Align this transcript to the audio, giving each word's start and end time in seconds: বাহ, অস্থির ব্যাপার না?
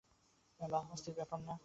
বাহ, 0.59 0.83
অস্থির 0.91 1.13
ব্যাপার 1.13 1.39
না? 1.41 1.55